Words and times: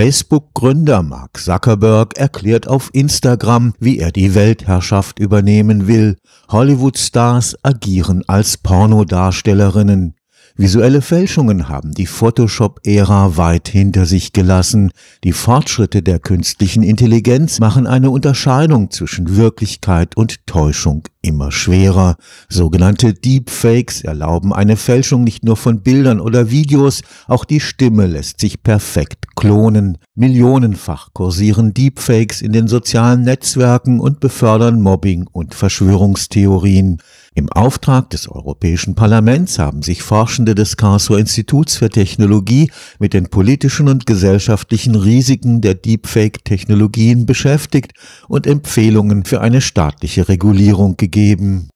Facebook-Gründer 0.00 1.02
Mark 1.02 1.36
Zuckerberg 1.36 2.16
erklärt 2.16 2.66
auf 2.66 2.88
Instagram, 2.94 3.74
wie 3.80 3.98
er 3.98 4.10
die 4.10 4.34
Weltherrschaft 4.34 5.18
übernehmen 5.18 5.88
will. 5.88 6.16
Hollywood-Stars 6.48 7.62
agieren 7.62 8.24
als 8.26 8.56
Pornodarstellerinnen. 8.56 10.14
Visuelle 10.60 11.00
Fälschungen 11.00 11.70
haben 11.70 11.94
die 11.94 12.04
Photoshop-Ära 12.04 13.38
weit 13.38 13.66
hinter 13.68 14.04
sich 14.04 14.34
gelassen. 14.34 14.90
Die 15.24 15.32
Fortschritte 15.32 16.02
der 16.02 16.18
künstlichen 16.18 16.82
Intelligenz 16.82 17.60
machen 17.60 17.86
eine 17.86 18.10
Unterscheidung 18.10 18.90
zwischen 18.90 19.38
Wirklichkeit 19.38 20.18
und 20.18 20.46
Täuschung 20.46 21.04
immer 21.22 21.50
schwerer. 21.50 22.16
Sogenannte 22.50 23.14
Deepfakes 23.14 24.02
erlauben 24.02 24.52
eine 24.52 24.76
Fälschung 24.76 25.24
nicht 25.24 25.44
nur 25.44 25.56
von 25.56 25.80
Bildern 25.80 26.20
oder 26.20 26.50
Videos, 26.50 27.00
auch 27.26 27.46
die 27.46 27.60
Stimme 27.60 28.06
lässt 28.06 28.40
sich 28.40 28.62
perfekt 28.62 29.34
klonen. 29.36 29.96
Millionenfach 30.14 31.14
kursieren 31.14 31.72
Deepfakes 31.72 32.42
in 32.42 32.52
den 32.52 32.68
sozialen 32.68 33.22
Netzwerken 33.22 33.98
und 33.98 34.20
befördern 34.20 34.82
Mobbing 34.82 35.26
und 35.32 35.54
Verschwörungstheorien. 35.54 36.98
Im 37.32 37.48
Auftrag 37.48 38.10
des 38.10 38.28
Europäischen 38.28 38.96
Parlaments 38.96 39.60
haben 39.60 39.82
sich 39.82 40.02
Forschende 40.02 40.56
des 40.56 40.76
Karlsruher 40.76 41.20
Instituts 41.20 41.76
für 41.76 41.88
Technologie 41.88 42.72
mit 42.98 43.14
den 43.14 43.28
politischen 43.28 43.86
und 43.86 44.04
gesellschaftlichen 44.04 44.96
Risiken 44.96 45.60
der 45.60 45.74
Deepfake-Technologien 45.74 47.26
beschäftigt 47.26 47.92
und 48.26 48.48
Empfehlungen 48.48 49.24
für 49.24 49.40
eine 49.40 49.60
staatliche 49.60 50.28
Regulierung 50.28 50.96
gegeben. 50.96 51.68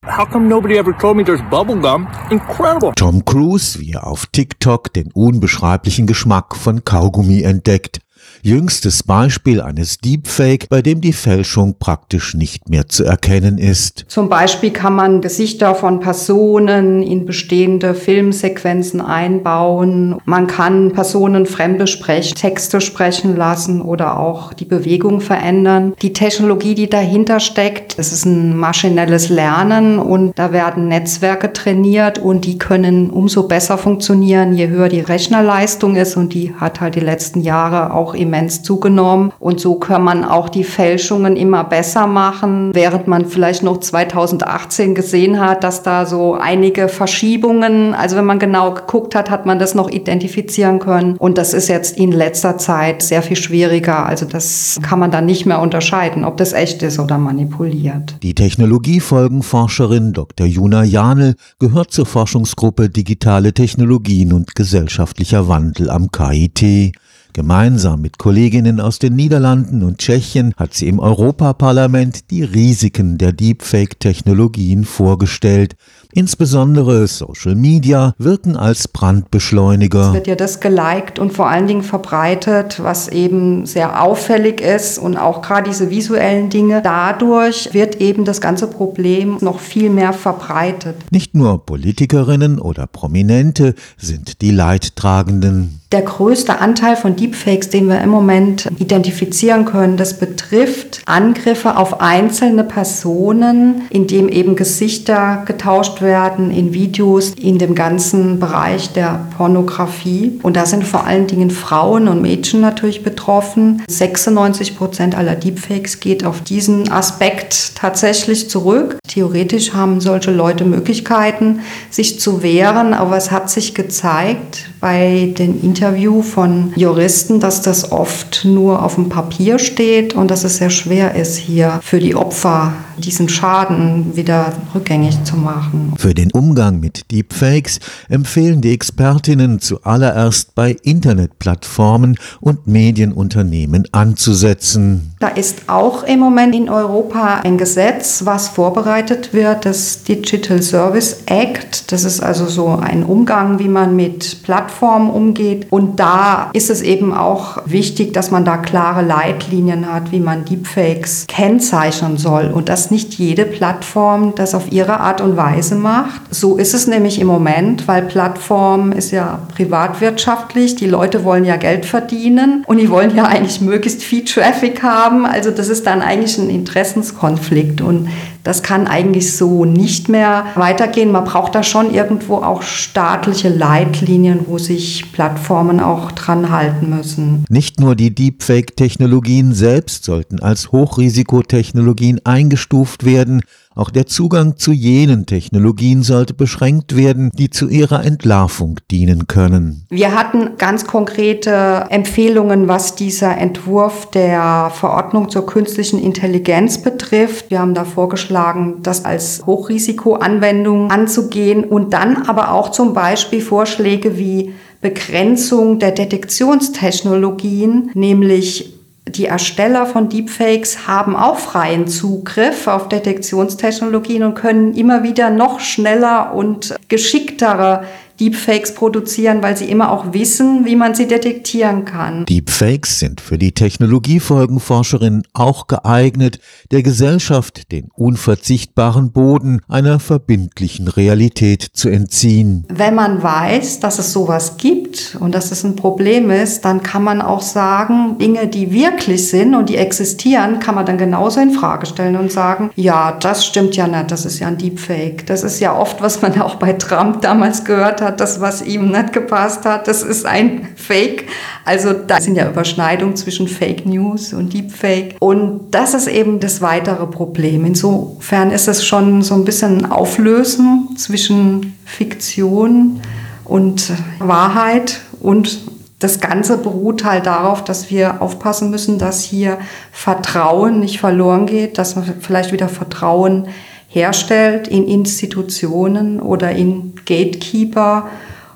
Tom 2.97 3.25
Cruise, 3.25 3.79
wie 3.79 3.93
er 3.93 4.09
auf 4.09 4.27
TikTok 4.27 4.93
den 4.93 5.13
unbeschreiblichen 5.13 6.09
Geschmack 6.09 6.57
von 6.57 6.85
Kaugummi 6.85 7.43
entdeckt 7.43 8.01
jüngstes 8.45 9.03
Beispiel 9.03 9.63
eines 9.63 9.99
Deepfake, 9.99 10.69
bei 10.69 10.83
dem 10.83 11.01
die 11.01 11.15
Fälschung 11.15 11.77
praktisch 11.79 12.35
nicht 12.35 12.69
mehr 12.69 12.87
zu 12.89 13.03
erkennen 13.03 13.57
ist. 13.57 14.05
Zum 14.09 14.29
Beispiel 14.29 14.71
kann 14.71 14.95
man 14.95 15.23
Gesichter 15.23 15.75
von 15.75 16.01
Personen 16.01 17.03
in 17.03 17.25
bestehende 17.25 17.95
Filmsequenzen 17.95 19.01
einbauen. 19.01 20.17
Man 20.27 20.47
kann 20.47 20.93
Personen 20.93 21.47
fremde 21.47 21.87
Sprech 21.87 22.35
Texte 22.35 22.83
sprechen 22.83 23.35
lassen 23.35 23.81
oder 23.81 24.21
auch 24.21 24.53
die 24.53 24.67
Bewegung 24.67 25.23
verändern. 25.23 25.95
Die 26.03 26.13
Technologie, 26.13 26.75
die 26.75 26.91
dahinter 26.91 27.41
steckt, 27.41 27.99
es 27.99 28.13
ist 28.13 28.27
ein 28.27 28.55
maschinelles 28.57 29.31
Lernen 29.31 29.99
und 29.99 30.39
da 30.39 30.53
werden 30.53 30.89
Netzwerke 30.89 31.51
trainiert 31.55 32.19
und 32.19 32.45
die 32.45 32.59
können 32.59 33.09
umso 33.09 33.49
besser 33.49 33.79
funktionieren, 33.79 34.53
je 34.53 34.69
höher 34.69 34.91
die 34.91 35.01
Rechnerleistung 35.01 35.97
ist 35.97 36.19
und 36.19 36.35
die 36.35 36.53
hat 36.55 36.83
halt 36.83 36.95
die 36.95 37.01
letzten 37.01 37.41
Jahre 37.41 37.95
auch 37.95 38.13
immens 38.35 38.63
zugenommen. 38.63 39.33
Und 39.39 39.61
so 39.61 39.77
kann 39.77 40.03
man 40.03 40.25
auch 40.25 40.49
die 40.49 40.65
Fälschungen 40.65 41.37
immer 41.37 41.65
besser 41.65 42.07
machen, 42.07 42.71
während 42.75 43.07
man 43.07 43.27
vielleicht 43.27 43.63
noch 43.63 43.79
2018 43.79 44.95
gesehen 44.95 45.41
hat, 45.41 45.65
dass 45.65 45.83
da 45.83 46.07
so 46.07 46.35
einige 46.35 46.89
Verschiebungen, 46.89 47.95
also 47.95 48.17
wenn 48.17 48.25
man 48.25 48.39
genau 48.39 48.73
geguckt 48.73 49.15
hat, 49.15 49.31
hat 49.31 49.47
man 49.47 49.59
das 49.59 49.75
noch 49.75 49.91
identifizieren 49.91 50.79
können. 50.79 51.17
Und 51.17 51.39
das 51.39 51.55
ist 51.55 51.69
jetzt 51.69 51.97
in 51.97 52.13
letzter 52.13 52.59
Zeit 52.59 53.03
sehr 53.03 53.23
viel 53.23 53.37
schwieriger. 53.37 54.07
Also 54.07 54.27
das 54.27 54.79
kann 54.83 54.99
man 54.99 55.11
dann 55.11 55.27
nicht 55.27 55.47
mehr 55.47 55.61
unterscheiden, 55.61 56.25
ob 56.25 56.37
das 56.37 56.53
echt 56.53 56.83
ist 56.83 56.99
oder 56.99 57.19
manipuliert. 57.19 58.17
Die 58.23 58.35
Technologiefolgenforscherin 58.35 60.13
Dr. 60.13 60.47
Juna 60.47 60.85
Janel 60.85 61.35
gehört 61.59 61.93
zur 61.93 62.07
Forschungsgruppe 62.07 62.89
Digitale 62.89 63.53
Technologien 63.53 64.33
und 64.33 64.55
gesellschaftlicher 64.55 65.49
Wandel 65.49 65.91
am 65.91 66.11
KIT. 66.11 66.95
Gemeinsam 67.35 68.01
mit 68.01 68.19
Kolleginnen 68.19 68.79
aus 68.79 69.01
den 69.01 69.17
Niederlanden 69.17 69.83
und 69.83 69.99
Tschechien 69.99 70.55
hat 70.57 70.73
sie 70.73 70.87
im 70.87 71.01
Europaparlament 71.01 72.31
die 72.31 72.45
Risiken 72.45 73.19
der 73.19 73.33
Deepfake-Technologien 73.33 74.85
vorgestellt. 74.85 75.75
Insbesondere 76.15 77.09
Social 77.09 77.57
Media 77.57 78.15
wirken 78.19 78.57
als 78.57 78.87
Brandbeschleuniger. 78.87 80.09
Es 80.09 80.15
wird 80.15 80.27
ja 80.29 80.37
das 80.37 80.61
geliked 80.61 81.19
und 81.19 81.33
vor 81.33 81.49
allen 81.49 81.67
Dingen 81.67 81.83
verbreitet, 81.83 82.81
was 82.83 83.09
eben 83.09 83.67
sehr 83.67 84.01
auffällig 84.01 84.61
ist 84.61 84.99
und 84.99 85.17
auch 85.17 85.43
gerade 85.43 85.69
diese 85.69 85.91
visuellen 85.91 86.51
Dinge. 86.51 86.83
Dadurch 86.83 87.75
wird 87.75 88.01
eben 88.01 88.25
das 88.25 88.41
ganze 88.41 88.69
Problem 88.69 89.39
noch 89.41 89.59
viel 89.59 89.91
mehr 89.91 90.13
verbreitet. 90.13 90.95
Nicht 91.11 91.35
nur 91.35 91.67
Politikerinnen 91.67 92.61
oder 92.61 92.87
Prominente 92.87 93.75
sind 93.97 94.41
die 94.41 94.53
Leidtragenden. 94.53 95.81
Der 95.95 96.03
größte 96.03 96.59
Anteil 96.59 96.97
von 96.97 97.15
Deepfakes, 97.15 97.69
den 97.69 97.87
wir 97.87 98.01
im 98.01 98.11
Moment 98.11 98.69
identifizieren 98.79 99.65
können, 99.65 99.97
das 99.97 100.19
betrifft 100.19 101.03
Angriffe 101.07 101.77
auf 101.77 102.01
einzelne 102.01 102.65
Personen, 102.65 103.83
indem 103.91 104.29
eben 104.29 104.57
Gesichter 104.57 105.45
getauscht 105.47 106.01
werden 106.05 106.51
in 106.51 106.73
Videos 106.73 107.33
in 107.33 107.59
dem 107.59 107.75
ganzen 107.75 108.39
Bereich 108.39 108.93
der 108.93 109.27
Pornografie. 109.37 110.39
Und 110.43 110.57
da 110.57 110.67
sind 110.67 110.85
vor 110.85 111.05
allen 111.05 111.27
Dingen 111.27 111.51
Frauen 111.51 112.07
und 112.07 112.23
Mädchen 112.23 112.61
natürlich 112.61 113.03
betroffen. 113.03 113.83
96 113.89 114.77
Prozent 114.77 115.17
aller 115.17 115.35
Deepfakes 115.35 115.99
geht 116.01 116.25
auf 116.25 116.43
diesen 116.43 116.93
Aspekt 116.93 117.75
tatsächlich 117.75 118.49
zurück. 118.49 118.99
Theoretisch 119.09 119.73
haben 119.73 120.01
solche 120.01 120.31
Leute 120.31 120.65
Möglichkeiten, 120.65 121.61
sich 121.91 122.21
zu 122.21 122.43
wehren, 122.43 122.95
aber 122.95 123.17
es 123.17 123.31
hat 123.31 123.51
sich 123.51 123.75
gezeigt 123.75 124.69
bei 124.85 125.33
den 125.39 125.63
Interviews, 125.63 125.95
Interview 125.95 126.23
von 126.23 126.73
Juristen, 126.77 127.41
dass 127.41 127.63
das 127.63 127.93
oft 127.93 128.45
nur 128.45 128.83
auf 128.83 128.97
dem 128.97 129.09
Papier 129.09 129.59
steht 129.59 130.15
und 130.15 130.31
dass 130.31 130.45
es 130.45 130.59
sehr 130.59 130.71
schwer 130.71 131.15
ist, 131.15 131.37
hier 131.37 131.81
für 131.83 131.99
die 131.99 132.15
Opfer 132.15 132.73
diesen 132.97 133.29
Schaden 133.29 134.17
wieder 134.17 134.53
rückgängig 134.73 135.25
zu 135.25 135.37
machen. 135.37 135.95
Für 135.97 136.15
den 136.15 136.31
Umgang 136.31 136.79
mit 136.79 137.11
Deepfakes 137.11 137.81
empfehlen 138.09 138.61
die 138.61 138.73
Expertinnen 138.73 139.59
zuallererst 139.59 140.55
bei 140.55 140.77
Internetplattformen 140.83 142.17
und 142.41 142.69
Medienunternehmen 142.69 143.89
anzusetzen. 143.91 145.15
Da 145.19 145.29
ist 145.29 145.69
auch 145.69 146.05
im 146.05 146.21
Moment 146.21 146.55
in 146.55 146.69
Europa 146.69 147.41
ein 147.43 147.59
Gesetz, 147.59 148.25
was 148.25 148.49
vorbereitet 148.49 149.33
wird, 149.33 149.65
das 149.65 150.05
Digital 150.05 150.63
Service 150.63 151.23
Act. 151.27 151.91
Das 151.91 152.05
ist 152.05 152.21
also 152.21 152.47
so 152.47 152.69
ein 152.69 153.03
Umgang, 153.03 153.59
wie 153.59 153.69
man 153.69 153.97
mit 153.97 154.45
Plattformen 154.45 154.74
umgeht. 155.11 155.67
Und 155.71 155.99
da 155.99 156.51
ist 156.53 156.71
es 156.71 156.83
eben 156.83 157.13
auch 157.13 157.59
wichtig, 157.67 158.13
dass 158.13 158.31
man 158.31 158.45
da 158.45 158.57
klare 158.57 159.03
Leitlinien 159.03 159.93
hat, 159.93 160.13
wie 160.13 160.21
man 160.21 160.45
Deepfakes 160.45 161.25
kennzeichnen 161.27 162.19
soll. 162.19 162.51
Und 162.53 162.69
das 162.69 162.85
dass 162.85 162.91
nicht 162.91 163.15
jede 163.15 163.47
Plattform 163.47 164.35
das 164.35 164.55
auf 164.55 164.71
ihre 164.71 165.01
Art 165.01 165.23
und 165.23 165.39
Weise 165.39 165.75
macht. 165.75 166.21
So 166.35 166.57
ist 166.57 166.75
es 166.75 166.87
nämlich 166.87 167.19
im 167.19 167.27
Moment, 167.27 167.89
weil 167.89 168.03
Plattform 168.03 168.93
ist 168.93 169.11
ja 169.11 169.39
privatwirtschaftlich. 169.55 170.75
Die 170.75 170.87
Leute 170.87 171.25
wollen 171.25 171.47
ja 171.47 171.57
Geld 171.57 171.87
verdienen 171.87 172.63
und 172.67 172.77
die 172.77 172.91
wollen 172.91 173.17
ja 173.17 173.25
eigentlich 173.25 173.63
möglichst 173.63 174.03
viel 174.03 174.25
Traffic 174.25 174.83
haben. 174.83 175.25
Also 175.25 175.51
das 175.51 175.69
ist 175.69 175.87
dann 175.87 176.03
eigentlich 176.03 176.37
ein 176.37 176.51
Interessenskonflikt 176.51 177.81
und 177.81 178.09
das 178.45 178.63
kann 178.63 178.87
eigentlich 178.87 179.37
so 179.37 179.65
nicht 179.65 180.09
mehr 180.09 180.47
weitergehen. 180.55 181.11
Man 181.11 181.25
braucht 181.25 181.55
da 181.55 181.63
schon 181.63 181.93
irgendwo 181.93 182.37
auch 182.37 182.63
staatliche 182.63 183.49
Leitlinien, 183.49 184.41
wo 184.47 184.59
sich 184.59 185.13
Plattformen 185.13 185.81
auch 185.81 186.13
dran 186.13 186.51
halten 186.51 186.91
müssen. 186.91 187.45
Nicht 187.49 187.81
nur 187.81 187.97
die 187.97 188.15
Deepfake-Technologien 188.15 189.55
selbst 189.55 190.05
sollten 190.05 190.41
als 190.41 190.73
Hochrisikotechnologien 190.73 192.21
eingestuft 192.25 193.05
werden, 193.05 193.41
auch 193.75 193.91
der 193.91 194.07
Zugang 194.07 194.57
zu 194.57 194.73
jenen 194.73 195.27
Technologien 195.27 196.03
sollte 196.03 196.35
beschränkt 196.35 196.97
werden, 196.97 197.31
die 197.35 197.51
zu 197.51 197.69
ihrer 197.69 198.05
Entlarvung 198.05 198.79
dienen 198.91 199.27
können. 199.27 199.87
Wir 199.91 200.15
hatten 200.15 200.57
ganz 200.59 200.87
konkrete 200.87 201.87
Empfehlungen, 201.91 202.69
was 202.69 202.95
dieser 202.95 203.37
Entwurf 203.37 204.11
der 204.11 204.71
Verordnung 204.75 205.29
zur 205.29 205.47
künstlichen 205.47 205.99
Intelligenz 205.99 206.79
betrifft. 206.79 207.51
Wir 207.51 207.59
haben 207.61 207.75
da 207.75 207.85
vorgeschlagen, 207.85 208.77
das 208.83 209.05
als 209.05 209.45
Hochrisikoanwendung 209.45 210.91
anzugehen 210.91 211.65
und 211.65 211.93
dann 211.93 212.29
aber 212.29 212.53
auch 212.53 212.71
zum 212.71 212.95
Beispiel 212.95 213.41
Vorschläge 213.41 214.17
wie 214.19 214.55
Begrenzung 214.81 215.79
der 215.79 215.93
Detektionstechnologien, 215.93 217.91
nämlich 217.95 218.75
die 219.09 219.27
Ersteller 219.27 219.87
von 219.87 220.09
Deepfakes 220.09 220.87
haben 220.87 221.15
auch 221.15 221.39
freien 221.39 221.87
Zugriff 221.87 222.67
auf 222.67 222.89
Detektionstechnologien 222.89 224.23
und 224.23 224.35
können 224.35 224.75
immer 224.75 225.03
wieder 225.03 225.31
noch 225.31 225.61
schneller 225.61 226.35
und 226.35 226.75
geschicktere 226.89 227.85
Deepfakes 228.21 228.75
produzieren, 228.75 229.43
weil 229.43 229.57
sie 229.57 229.65
immer 229.65 229.91
auch 229.91 230.13
wissen, 230.13 230.65
wie 230.65 230.77
man 230.77 230.95
sie 230.95 231.09
detektieren 231.09 231.85
kann. 231.85 232.25
Deepfakes 232.27 233.01
sind 233.01 233.21
für 233.21 233.39
die 233.39 233.53
Technologiefolgenforscherin 233.53 235.25
auch 235.33 235.67
geeignet, 235.67 236.39
der 236.71 236.83
Gesellschaft 236.83 237.73
den 237.73 237.89
unverzichtbaren 237.95 239.11
Boden 239.11 239.61
einer 239.69 239.99
verbindlichen 239.99 240.89
Realität 240.89 241.67
zu 241.73 241.89
entziehen. 241.89 242.67
Wenn 242.69 242.95
man 242.95 243.23
weiß, 243.23 243.81
dass 243.81 243.99
es 243.99 244.13
sowas 244.13 244.57
gibt, 244.59 244.84
gibt 244.95 245.17
und 245.21 245.35
dass 245.35 245.51
es 245.51 245.65
ein 245.65 245.77
Problem 245.77 246.31
ist, 246.31 246.65
dann 246.65 246.83
kann 246.83 247.03
man 247.03 247.21
auch 247.21 247.43
sagen, 247.43 248.19
Dinge, 248.19 248.47
die 248.47 248.73
wirklich 248.73 249.29
sind 249.29 249.55
und 249.55 249.69
die 249.69 249.77
existieren, 249.77 250.61
kann 250.61 250.75
man 250.75 250.87
dann 250.87 250.99
genauso 250.99 251.41
in 251.41 251.51
Frage 251.51 251.87
stellen 251.87 252.17
und 252.17 252.31
sagen, 252.31 252.71
ja, 252.77 253.13
das 253.13 253.45
stimmt 253.45 253.77
ja 253.77 253.87
nicht, 253.87 254.11
das 254.11 254.25
ist 254.25 254.39
ja 254.39 254.49
ein 254.49 254.59
Deepfake. 254.59 255.27
Das 255.27 255.43
ist 255.43 255.61
ja 255.61 255.77
oft, 255.77 256.01
was 256.03 256.23
man 256.23 256.41
auch 256.41 256.57
bei 256.57 256.73
Trump 256.75 257.23
damals 257.23 257.65
gehört 257.65 258.01
hat, 258.01 258.21
das, 258.21 258.41
was 258.41 258.63
ihm 258.63 258.91
nicht 258.91 259.13
gepasst 259.13 259.65
hat, 259.65 259.89
das 259.89 260.03
ist 260.03 260.27
ein 260.27 260.69
Fake. 260.77 261.27
Also 261.65 261.93
da 261.93 262.21
sind 262.21 262.37
ja 262.37 262.49
Überschneidungen 262.49 263.17
zwischen 263.17 263.49
Fake 263.49 263.87
News 263.87 264.33
und 264.33 264.53
Deepfake. 264.53 265.17
Und 265.21 265.71
das 265.71 265.95
ist 265.95 266.09
eben 266.09 266.41
das 266.41 266.61
weitere 266.61 267.07
Problem. 267.07 267.65
Insofern 267.65 268.51
ist 268.51 268.69
es 268.69 268.85
schon 268.85 269.23
so 269.23 269.35
ein 269.35 269.45
bisschen 269.45 269.91
Auflösen 269.91 270.91
zwischen 270.97 271.77
Fiktion 271.85 273.01
und 273.45 273.93
Wahrheit 274.19 275.01
und 275.21 275.61
das 275.99 276.21
Ganze 276.21 276.59
beruht 276.59 277.05
halt 277.05 277.27
darauf, 277.27 277.65
dass 277.65 277.91
wir 277.91 278.21
aufpassen 278.21 278.71
müssen, 278.71 278.99
dass 278.99 279.23
hier 279.23 279.59
Vertrauen 279.91 280.81
nicht 280.81 281.01
verloren 281.01 281.47
geht, 281.47 281.79
dass 281.79 281.97
man 281.97 282.05
vielleicht 282.21 282.53
wieder 282.53 282.69
Vertrauen 282.69 283.49
herstellt 283.89 284.69
in 284.69 284.87
Institutionen 284.87 286.21
oder 286.21 286.51
in 286.51 286.95
Gatekeeper 287.07 288.09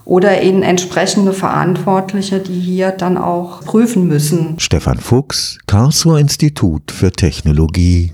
oder 0.04 0.40
in 0.40 0.62
entsprechende 0.62 1.32
Verantwortliche, 1.32 2.40
die 2.40 2.58
hier 2.58 2.90
dann 2.90 3.16
auch 3.16 3.60
prüfen 3.64 4.08
müssen. 4.08 4.58
Stefan 4.58 4.98
Fuchs, 4.98 5.58
Karlsruher 5.66 6.18
Institut 6.18 6.90
für 6.90 7.12
Technologie. 7.12 8.12